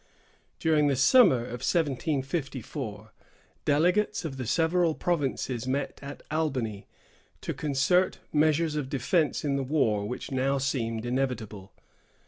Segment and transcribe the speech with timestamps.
[0.57, 3.11] During the summer of 1754,
[3.65, 6.87] delegates of the several provinces met at Albany,
[7.41, 11.71] to concert measures of defence in the war which now seemed inevitable.